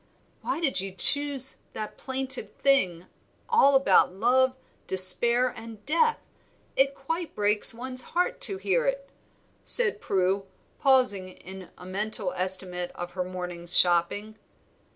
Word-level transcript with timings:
"Why 0.41 0.59
did 0.59 0.81
you 0.81 0.93
choose 0.93 1.57
that 1.73 1.95
plaintive 1.95 2.49
thing, 2.53 3.05
all 3.47 3.75
about 3.75 4.11
love, 4.11 4.55
despair, 4.87 5.53
and 5.55 5.85
death? 5.85 6.17
It 6.75 6.95
quite 6.95 7.35
breaks 7.35 7.71
one's 7.71 8.01
heart 8.01 8.41
to 8.49 8.57
hear 8.57 8.87
it," 8.87 9.11
said 9.63 10.01
Prue, 10.01 10.47
pausing 10.79 11.27
in 11.29 11.69
a 11.77 11.85
mental 11.85 12.33
estimate 12.33 12.89
of 12.95 13.11
her 13.11 13.23
morning's 13.23 13.77
shopping. 13.77 14.37